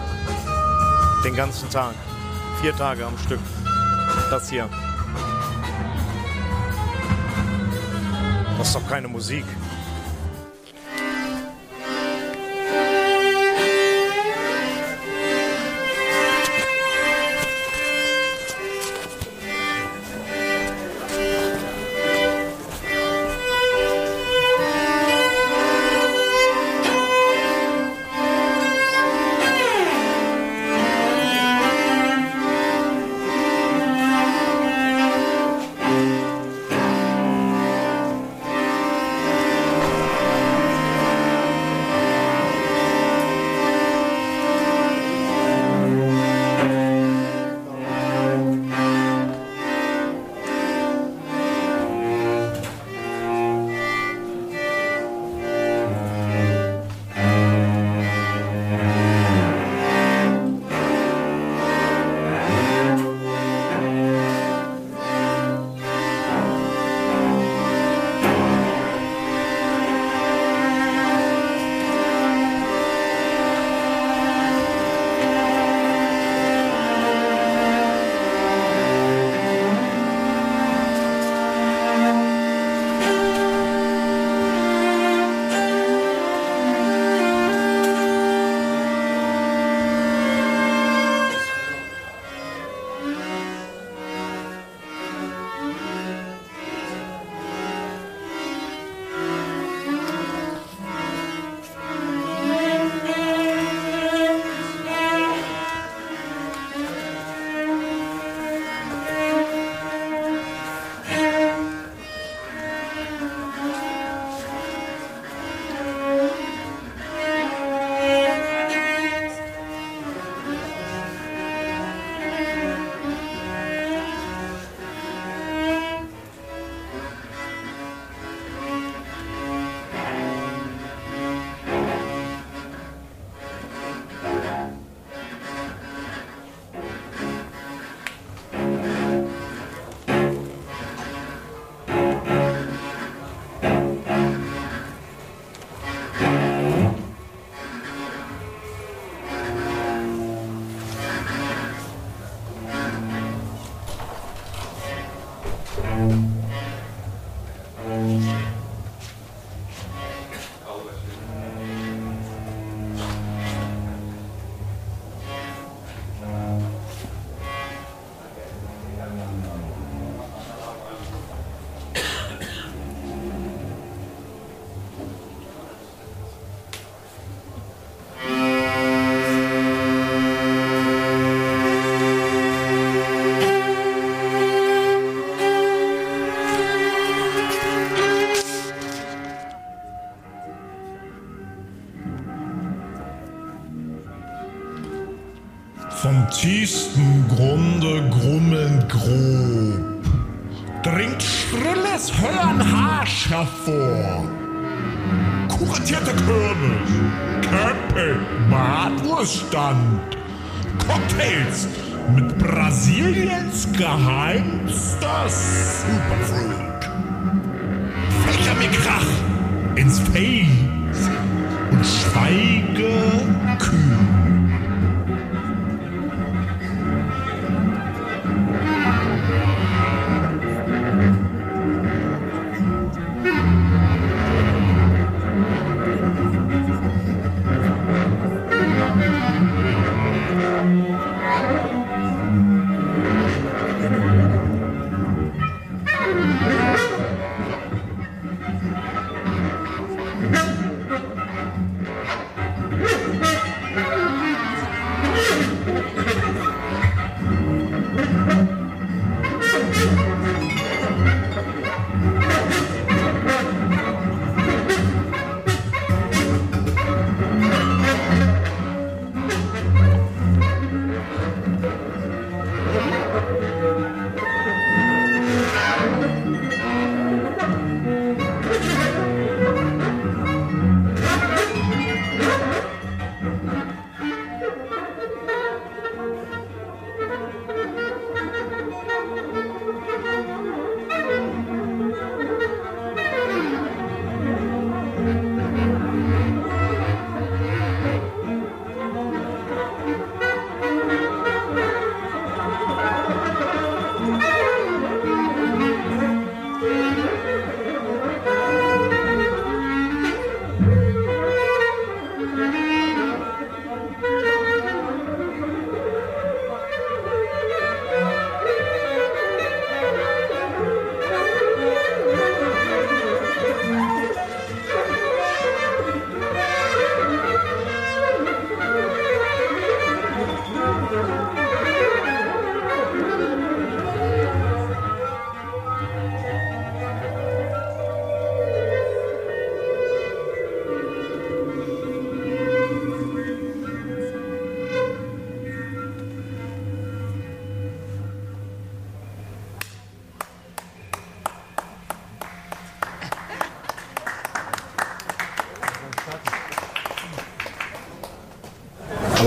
Den 1.24 1.36
ganzen 1.36 1.70
Tag. 1.70 1.94
Vier 2.60 2.76
Tage 2.76 3.06
am 3.06 3.16
Stück. 3.18 3.40
Das 4.30 4.50
hier. 4.50 4.68
Das 8.58 8.68
ist 8.68 8.76
doch 8.76 8.88
keine 8.88 9.08
Musik. 9.08 9.44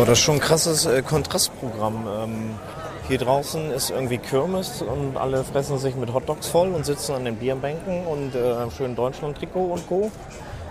Das 0.05 0.19
ist 0.19 0.23
schon 0.23 0.35
ein 0.35 0.39
krasses 0.39 0.85
äh, 0.85 1.01
Kontrastprogramm. 1.01 2.07
Ähm, 2.07 2.59
hier 3.07 3.17
draußen 3.17 3.71
ist 3.71 3.89
irgendwie 3.89 4.19
Kirmes 4.19 4.83
und 4.83 5.17
alle 5.17 5.43
fressen 5.43 5.79
sich 5.79 5.95
mit 5.95 6.13
Hotdogs 6.13 6.45
voll 6.45 6.69
und 6.73 6.85
sitzen 6.85 7.15
an 7.15 7.25
den 7.25 7.37
Bierbänken 7.37 8.05
und 8.05 8.35
äh, 8.35 8.53
haben 8.53 8.69
schön 8.69 8.95
Deutschland-Trikot 8.95 9.65
und 9.65 9.87
Co. 9.87 10.11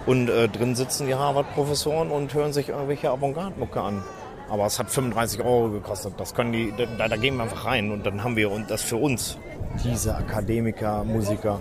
Und 0.07 0.29
äh, 0.29 0.49
drin 0.49 0.77
sitzen 0.77 1.09
die 1.09 1.17
Harvard-Professoren 1.17 2.13
und 2.13 2.33
hören 2.33 2.53
sich 2.53 2.69
irgendwelche 2.69 3.11
Avantgarde-Mucke 3.11 3.81
an. 3.81 4.05
Aber 4.49 4.67
es 4.67 4.79
hat 4.79 4.89
35 4.89 5.41
Euro 5.41 5.71
gekostet. 5.71 6.15
Das 6.17 6.33
können 6.33 6.53
die, 6.53 6.73
da, 6.97 7.09
da 7.09 7.17
gehen 7.17 7.37
wir 7.37 7.43
einfach 7.43 7.65
rein 7.65 7.91
und 7.91 8.07
dann 8.07 8.23
haben 8.23 8.37
wir 8.37 8.51
das 8.69 8.83
für 8.83 8.97
uns. 8.97 9.37
Diese 9.83 10.15
Akademiker, 10.15 11.03
Musiker. 11.03 11.61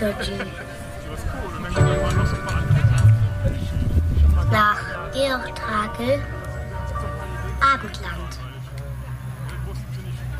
Liturgy. 0.00 0.32
Nach 4.50 4.78
Georg 5.12 5.54
Trakl, 5.54 6.22
Abendland. 7.60 8.38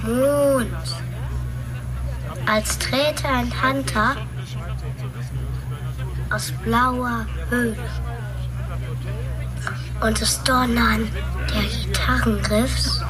Mond. 0.02 0.66
Als 2.46 2.78
Träte 2.78 3.28
ein 3.28 3.52
Hunter 3.62 4.16
aus 6.30 6.52
blauer 6.64 7.26
Höhle. 7.50 7.76
Und 10.00 10.20
das 10.22 10.42
Donnern 10.44 11.06
der 11.52 11.62
Gitarrengriffs 11.62 13.02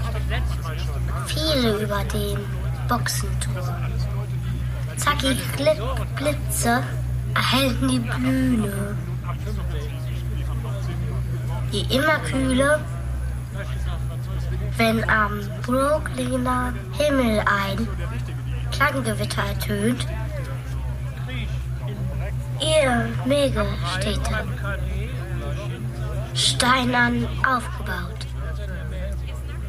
fiele 1.29 1.85
über 1.85 2.03
den 2.05 2.39
Boxenturm. 2.89 4.00
Glit 5.21 5.81
Blitze 6.17 6.83
erhellten 7.35 7.89
die 7.89 7.99
Bühne. 7.99 8.97
Die 11.73 11.95
immer 11.95 12.19
kühle, 12.21 12.81
wenn 14.77 15.09
am 15.09 15.41
Brooklyner 15.63 16.73
Himmel 16.99 17.41
ein 17.41 17.89
Klanggewitter 18.73 19.43
ertönt, 19.43 20.07
ihr 22.61 23.09
Megastädte 23.25 24.45
steinern 26.35 27.27
aufgebaut 27.47 28.27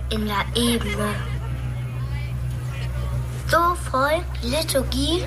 in 0.10 0.26
der 0.26 0.46
Ebene. 0.56 1.31
So 3.52 3.76
folgt 3.76 4.44
Liturgie 4.44 5.26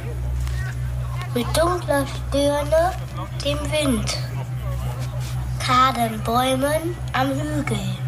mit 1.34 1.46
dunkler 1.54 2.06
Stirne 2.06 2.92
dem 3.44 3.58
Wind, 3.70 4.16
kaden 5.58 6.22
Bäumen 6.22 6.96
am 7.12 7.28
Hügel. 7.28 7.98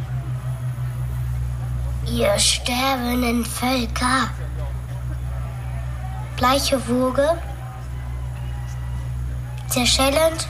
Ihr 2.07 2.39
sterbenden 2.39 3.45
Völker, 3.45 4.31
bleiche 6.39 6.81
Woge, 6.89 7.37
zerschellend 9.69 10.49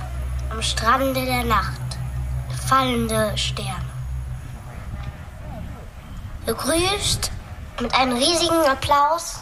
am 0.53 0.63
Strande 0.63 1.25
der 1.25 1.43
Nacht, 1.43 1.99
fallende 2.69 3.37
Sterne. 3.37 3.91
Begrüßt 6.45 7.33
mit 7.81 7.93
einem 7.97 8.17
riesigen 8.17 8.65
Applaus 8.71 9.41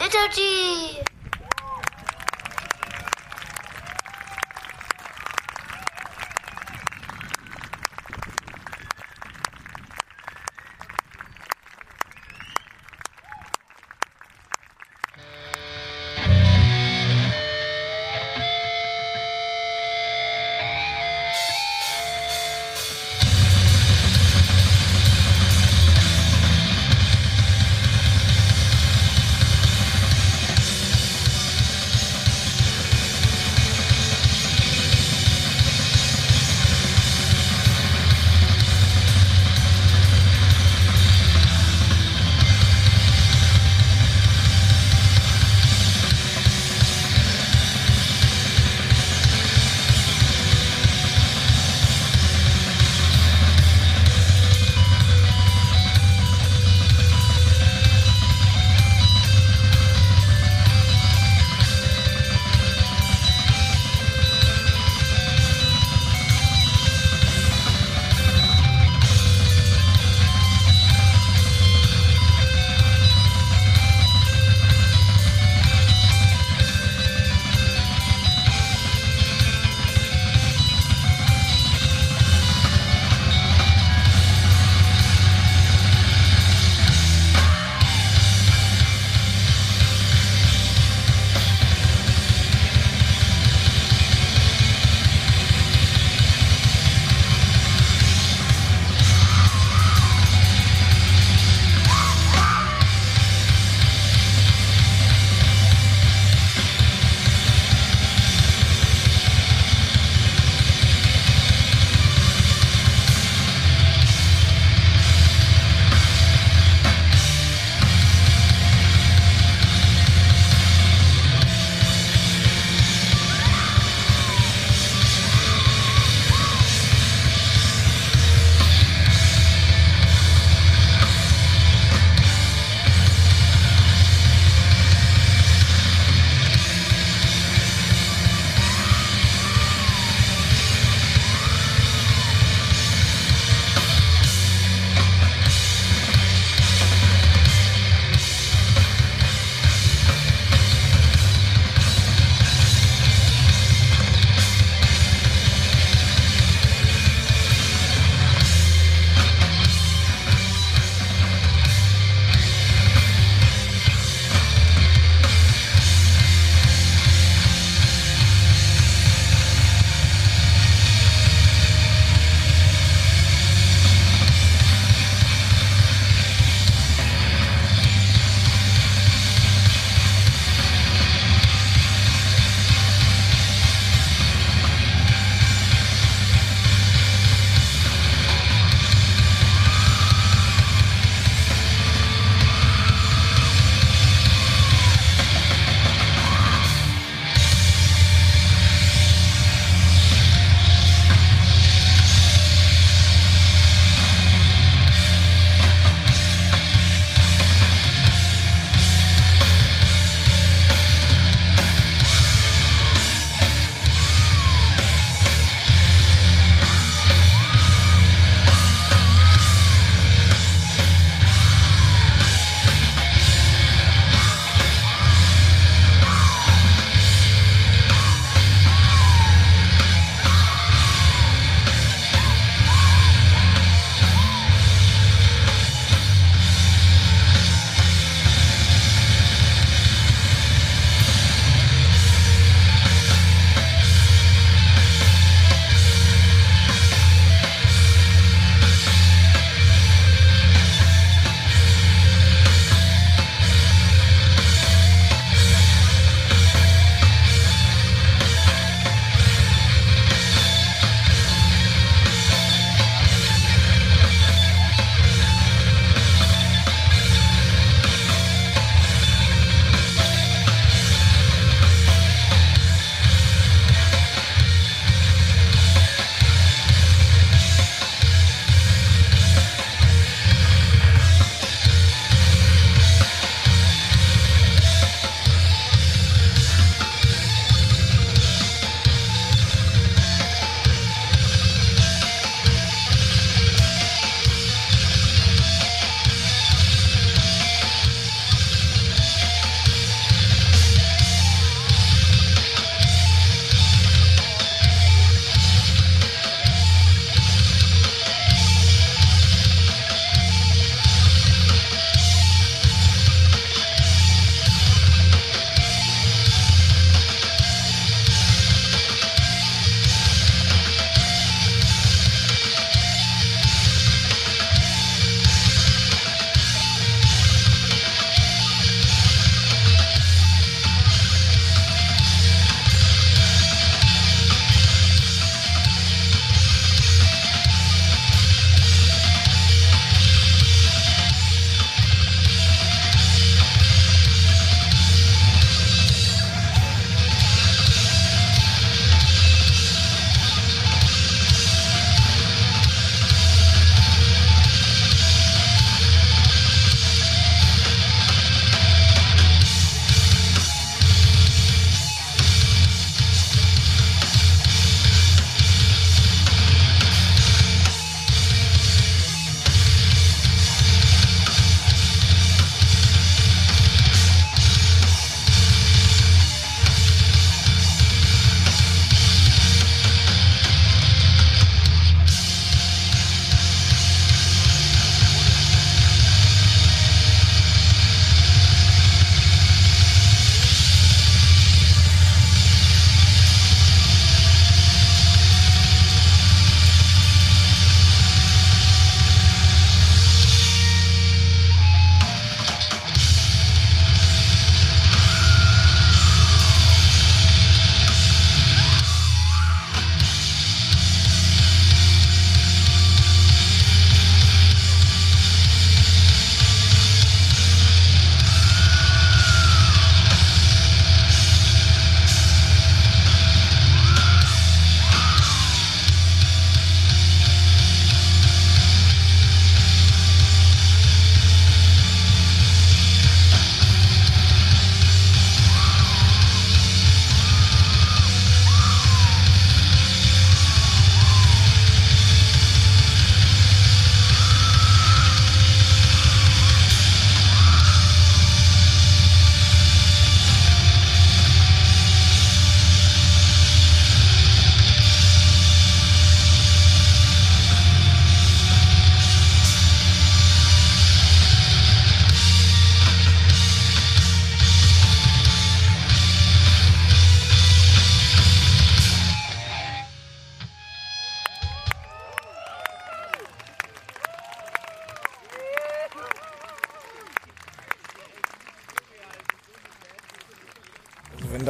Liturgy! 0.00 1.19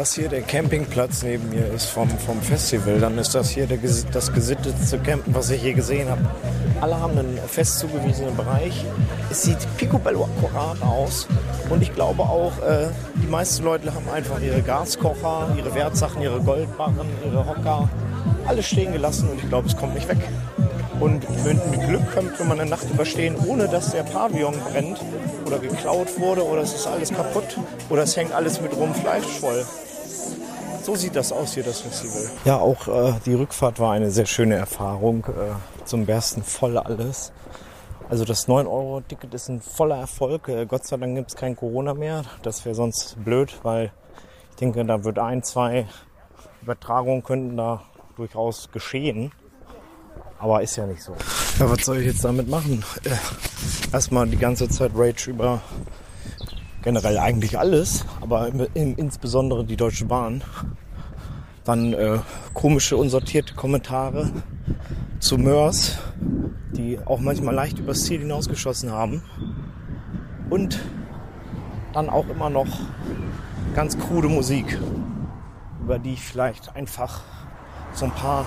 Das 0.01 0.15
hier 0.15 0.31
der 0.31 0.41
Campingplatz 0.41 1.23
neben 1.25 1.51
mir 1.51 1.67
ist 1.75 1.85
vom, 1.85 2.09
vom 2.09 2.41
Festival, 2.41 3.01
dann 3.01 3.19
ist 3.19 3.35
das 3.35 3.51
hier 3.51 3.67
der, 3.67 3.77
das 4.13 4.33
gesittetste 4.33 4.99
Campen, 4.99 5.35
was 5.35 5.51
ich 5.51 5.63
je 5.63 5.75
gesehen 5.75 6.09
habe. 6.09 6.23
Alle 6.81 6.99
haben 6.99 7.19
einen 7.19 7.39
fest 7.47 7.81
zugewiesenen 7.81 8.35
Bereich. 8.35 8.87
Es 9.31 9.43
sieht 9.43 9.59
picobello 9.77 10.25
akkurat 10.25 10.81
aus. 10.81 11.29
Und 11.69 11.83
ich 11.83 11.95
glaube 11.95 12.23
auch, 12.23 12.53
äh, 12.67 12.87
die 13.23 13.27
meisten 13.27 13.63
Leute 13.63 13.95
haben 13.95 14.09
einfach 14.09 14.41
ihre 14.41 14.63
Gaskocher, 14.63 15.55
ihre 15.59 15.75
Wertsachen, 15.75 16.23
ihre 16.23 16.41
Goldbarren, 16.41 17.07
ihre 17.23 17.47
Hocker, 17.47 17.91
alles 18.47 18.69
stehen 18.69 18.95
gelassen 18.95 19.29
und 19.29 19.37
ich 19.37 19.51
glaube, 19.51 19.69
es 19.69 19.77
kommt 19.77 19.93
nicht 19.93 20.09
weg. 20.09 20.27
Und 20.99 21.29
mit 21.45 21.87
Glück 21.87 22.11
könnte 22.15 22.43
man 22.45 22.59
eine 22.59 22.71
Nacht 22.71 22.89
überstehen, 22.91 23.37
ohne 23.47 23.69
dass 23.69 23.93
der 23.93 24.05
Pavillon 24.05 24.55
brennt 24.71 24.99
oder 25.47 25.59
geklaut 25.59 26.19
wurde 26.19 26.43
oder 26.43 26.63
es 26.63 26.73
ist 26.73 26.87
alles 26.87 27.13
kaputt 27.13 27.59
oder 27.91 28.05
es 28.05 28.17
hängt 28.17 28.33
alles 28.33 28.63
mit 28.63 28.75
rohem 28.75 28.95
Fleisch 28.95 29.27
voll. 29.27 29.63
So 30.91 30.97
sieht 30.97 31.15
das 31.15 31.31
aus 31.31 31.55
hier, 31.55 31.63
das 31.63 31.83
Festival. 31.83 32.29
Ja, 32.45 32.57
auch 32.57 32.89
äh, 32.89 33.13
die 33.25 33.35
Rückfahrt 33.35 33.79
war 33.79 33.93
eine 33.93 34.11
sehr 34.11 34.27
schöne 34.27 34.57
Erfahrung. 34.57 35.25
Äh, 35.27 35.85
zum 35.85 36.05
Bersten 36.05 36.43
voll 36.43 36.77
alles. 36.77 37.31
Also 38.09 38.25
das 38.25 38.49
9-Euro-Ticket 38.49 39.33
ist 39.33 39.49
ein 39.51 39.61
voller 39.61 39.99
Erfolg. 39.99 40.49
Äh, 40.49 40.67
Gott 40.67 40.85
sei 40.85 40.97
Dank 40.97 41.15
gibt 41.15 41.31
es 41.31 41.37
kein 41.37 41.55
Corona 41.55 41.95
mehr. 41.95 42.25
Das 42.43 42.65
wäre 42.65 42.75
sonst 42.75 43.25
blöd, 43.25 43.55
weil 43.63 43.93
ich 44.51 44.57
denke, 44.57 44.85
da 44.85 45.05
wird 45.05 45.21
ein, 45.21 45.45
zwei 45.45 45.87
Übertragungen 46.61 47.23
könnten 47.23 47.57
da 47.57 47.85
durchaus 48.17 48.73
geschehen. 48.73 49.31
Aber 50.41 50.61
ist 50.61 50.75
ja 50.75 50.87
nicht 50.87 51.05
so. 51.05 51.15
Ja, 51.61 51.71
was 51.71 51.85
soll 51.85 51.99
ich 51.99 52.07
jetzt 52.07 52.25
damit 52.25 52.49
machen? 52.49 52.85
Äh, 53.05 53.11
erstmal 53.93 54.27
die 54.27 54.39
ganze 54.39 54.69
Zeit 54.69 54.91
Rage 54.97 55.31
über 55.31 55.61
generell 56.83 57.19
eigentlich 57.19 57.59
alles, 57.59 58.05
aber 58.21 58.49
im, 58.49 58.67
im, 58.75 58.97
insbesondere 58.97 59.65
die 59.65 59.77
Deutsche 59.77 60.05
Bahn. 60.07 60.43
Dann 61.65 61.93
äh, 61.93 62.19
komische, 62.55 62.97
unsortierte 62.97 63.55
Kommentare 63.55 64.31
zu 65.19 65.37
Mörs, 65.37 65.99
die 66.73 66.99
auch 67.05 67.21
manchmal 67.21 67.55
leicht 67.55 67.79
übers 67.79 68.05
Ziel 68.05 68.21
hinausgeschossen 68.21 68.91
haben. 68.91 69.23
Und 70.49 70.81
dann 71.93 72.09
auch 72.09 72.29
immer 72.29 72.51
noch 72.51 72.67
ganz 73.75 73.99
krude 73.99 74.29
Musik, 74.29 74.79
über 75.83 75.99
die 75.99 76.15
ich 76.15 76.23
vielleicht 76.23 76.75
einfach 76.75 77.23
so 77.93 78.07
ein 78.07 78.13
paar 78.13 78.47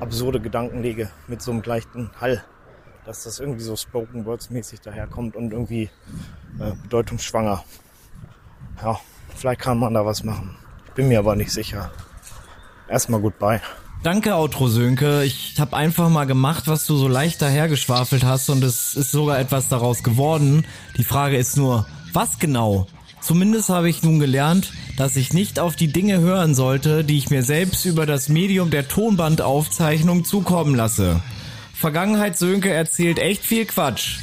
absurde 0.00 0.40
Gedanken 0.40 0.82
lege 0.82 1.10
mit 1.28 1.40
so 1.40 1.52
einem 1.52 1.62
leichten 1.62 2.10
Hall, 2.20 2.42
dass 3.04 3.24
das 3.24 3.38
irgendwie 3.38 3.62
so 3.62 3.76
Spoken 3.76 4.24
Words 4.26 4.50
mäßig 4.50 4.80
daherkommt 4.80 5.36
und 5.36 5.52
irgendwie 5.52 5.90
äh, 6.58 6.72
bedeutungsschwanger. 6.82 7.64
Ja, 8.82 9.00
vielleicht 9.34 9.60
kann 9.60 9.78
man 9.78 9.94
da 9.94 10.04
was 10.04 10.24
machen. 10.24 10.56
Ich 10.86 10.92
bin 10.92 11.08
mir 11.08 11.18
aber 11.18 11.36
nicht 11.36 11.52
sicher. 11.52 11.90
Erstmal 12.88 13.20
goodbye. 13.20 13.60
Danke, 14.02 14.34
Outro 14.34 14.68
Sönke. 14.68 15.24
Ich 15.24 15.58
habe 15.58 15.76
einfach 15.76 16.10
mal 16.10 16.26
gemacht, 16.26 16.64
was 16.66 16.86
du 16.86 16.96
so 16.96 17.08
leicht 17.08 17.40
dahergeschwafelt 17.40 18.24
hast 18.24 18.50
und 18.50 18.62
es 18.62 18.94
ist 18.94 19.10
sogar 19.10 19.38
etwas 19.38 19.68
daraus 19.68 20.02
geworden. 20.02 20.66
Die 20.98 21.04
Frage 21.04 21.38
ist 21.38 21.56
nur, 21.56 21.86
was 22.12 22.38
genau? 22.38 22.86
Zumindest 23.22 23.70
habe 23.70 23.88
ich 23.88 24.02
nun 24.02 24.18
gelernt, 24.18 24.72
dass 24.98 25.16
ich 25.16 25.32
nicht 25.32 25.58
auf 25.58 25.76
die 25.76 25.90
Dinge 25.90 26.20
hören 26.20 26.54
sollte, 26.54 27.02
die 27.02 27.16
ich 27.16 27.30
mir 27.30 27.42
selbst 27.42 27.86
über 27.86 28.04
das 28.04 28.28
Medium 28.28 28.68
der 28.68 28.86
Tonbandaufzeichnung 28.86 30.26
zukommen 30.26 30.74
lasse. 30.74 31.22
Vergangenheit 31.74 32.38
Sönke 32.38 32.72
erzählt 32.72 33.18
echt 33.18 33.42
viel 33.44 33.66
Quatsch. 33.66 34.20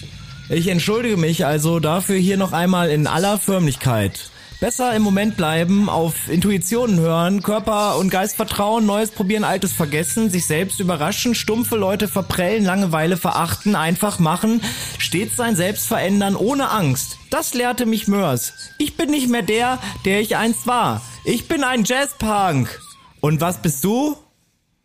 Ich 0.50 0.68
entschuldige 0.68 1.18
mich 1.18 1.46
also 1.46 1.80
dafür 1.80 2.18
hier 2.18 2.38
noch 2.38 2.54
einmal 2.54 2.90
in 2.90 3.08
aller 3.08 3.38
Förmlichkeit. 3.38 4.32
Besser 4.62 4.96
im 4.96 5.02
Moment 5.02 5.38
bleiben, 5.38 5.90
auf 5.90 6.30
Intuitionen 6.30 7.00
hören, 7.00 7.42
Körper 7.42 7.98
und 7.98 8.12
Geist 8.12 8.36
vertrauen, 8.36 8.86
Neues 8.86 9.10
probieren, 9.10 9.44
Altes 9.44 9.74
vergessen, 9.74 10.30
sich 10.30 10.46
selbst 10.46 10.80
überraschen, 10.80 11.34
stumpfe 11.34 11.78
Leute 11.78 12.08
verprellen, 12.08 12.64
Langeweile 12.64 13.18
verachten, 13.18 13.76
einfach 13.76 14.20
machen, 14.20 14.62
stets 15.00 15.36
sein 15.36 15.56
Selbst 15.56 15.88
verändern, 15.88 16.36
ohne 16.36 16.70
Angst. 16.70 17.18
Das 17.32 17.56
lehrte 17.56 17.88
mich 17.88 18.08
Mörs. 18.08 18.54
Ich 18.78 18.98
bin 18.98 19.10
nicht 19.10 19.30
mehr 19.30 19.42
der, 19.42 19.80
der 20.06 20.22
ich 20.22 20.36
einst 20.36 20.68
war. 20.68 21.02
Ich 21.26 21.48
bin 21.48 21.64
ein 21.64 21.84
Jazzpunk. 21.84 22.80
Und 23.20 23.42
was 23.42 23.64
bist 23.64 23.84
du? 23.84 24.16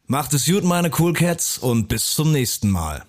Macht 0.08 0.34
es 0.34 0.46
gut, 0.46 0.62
meine 0.62 0.92
Cool 0.96 1.14
Cats, 1.14 1.58
und 1.58 1.88
bis 1.88 2.14
zum 2.14 2.30
nächsten 2.30 2.70
Mal. 2.70 3.02